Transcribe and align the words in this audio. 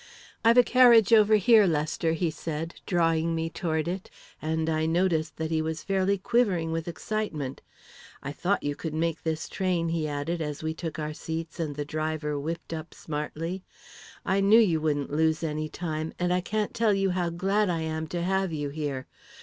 "I've 0.43 0.57
a 0.57 0.63
carriage 0.63 1.13
over 1.13 1.35
here, 1.35 1.67
Lester," 1.67 2.13
he 2.13 2.31
said, 2.31 2.73
drawing 2.87 3.35
me 3.35 3.51
toward 3.51 3.87
it, 3.87 4.09
and 4.41 4.67
I 4.67 4.87
noticed 4.87 5.37
that 5.37 5.51
he 5.51 5.61
was 5.61 5.83
fairly 5.83 6.17
quivering 6.17 6.71
with 6.71 6.87
excitement. 6.87 7.61
"I 8.23 8.31
thought 8.31 8.63
you 8.63 8.75
could 8.75 8.95
make 8.95 9.21
this 9.21 9.47
train," 9.47 9.89
he 9.89 10.07
added, 10.07 10.41
as 10.41 10.63
we 10.63 10.73
took 10.73 10.97
our 10.97 11.13
seats 11.13 11.59
and 11.59 11.75
the 11.75 11.85
driver 11.85 12.39
whipped 12.39 12.73
up 12.73 12.95
smartly. 12.95 13.61
"I 14.25 14.39
knew 14.41 14.59
you 14.59 14.81
wouldn't 14.81 15.11
lose 15.13 15.43
any 15.43 15.69
time, 15.69 16.13
and 16.17 16.33
I 16.33 16.41
can't 16.41 16.73
tell 16.73 16.95
you 16.95 17.11
how 17.11 17.29
glad 17.29 17.69
I 17.69 17.81
am 17.81 18.07
to 18.07 18.23
have 18.23 18.51
you 18.51 18.69
here. 18.69 19.05